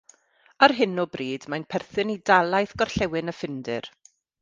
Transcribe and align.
Ar 0.67 0.73
hyn 0.77 1.01
o 1.03 1.05
bryd 1.17 1.45
mae'n 1.55 1.67
perthyn 1.75 2.15
i 2.17 2.17
dalaith 2.33 2.77
Gorllewin 2.83 3.33
y 3.37 3.41
Ffindir. 3.41 3.93